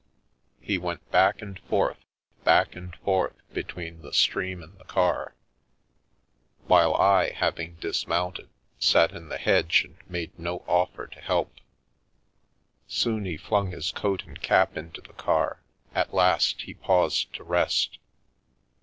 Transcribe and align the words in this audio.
He 0.59 0.79
went 0.79 1.11
back 1.11 1.43
and 1.43 1.59
forth, 1.59 1.99
back 2.43 2.75
and 2.75 2.95
forth, 2.95 3.35
between 3.53 4.01
the 4.01 4.13
stream 4.13 4.63
and 4.63 4.75
the 4.79 4.83
car; 4.85 5.35
while 6.65 6.95
I, 6.95 7.29
having 7.29 7.75
dismounted, 7.75 8.49
sat 8.79 9.11
in 9.11 9.29
the 9.29 9.37
hedge 9.37 9.83
and 9.83 9.97
made 10.09 10.39
no 10.39 10.65
offer 10.67 11.05
to 11.05 11.21
help. 11.21 11.53
Soon 12.87 13.25
he 13.25 13.37
flung 13.37 13.69
his 13.69 13.91
coat 13.91 14.23
and 14.25 14.41
cap 14.41 14.75
into 14.75 15.01
the 15.01 15.13
car, 15.13 15.61
at 15.93 16.15
last 16.15 16.63
he 16.63 16.73
paused 16.73 17.31
to 17.35 17.43
rest. 17.43 17.99